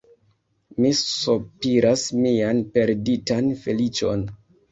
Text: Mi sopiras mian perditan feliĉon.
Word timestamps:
Mi 0.83 0.89
sopiras 0.99 2.05
mian 2.23 2.63
perditan 2.77 3.53
feliĉon. 3.67 4.27